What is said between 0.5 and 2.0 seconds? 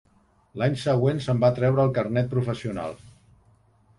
L'any següent se'n va treure el